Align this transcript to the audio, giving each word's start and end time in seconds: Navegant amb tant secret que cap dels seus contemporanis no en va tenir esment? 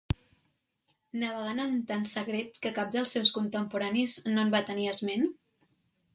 Navegant 1.23 1.59
amb 1.65 1.83
tant 1.91 2.07
secret 2.13 2.57
que 2.65 2.73
cap 2.79 2.91
dels 2.97 3.15
seus 3.19 3.33
contemporanis 3.37 4.19
no 4.33 4.43
en 4.47 4.53
va 4.59 4.65
tenir 4.73 4.91
esment? 4.97 5.31